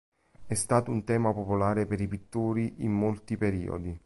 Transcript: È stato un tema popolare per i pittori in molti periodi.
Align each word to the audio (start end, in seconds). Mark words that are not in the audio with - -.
È 0.47 0.53
stato 0.55 0.89
un 0.89 1.03
tema 1.03 1.31
popolare 1.31 1.85
per 1.85 2.01
i 2.01 2.07
pittori 2.07 2.73
in 2.83 2.91
molti 2.91 3.37
periodi. 3.37 3.95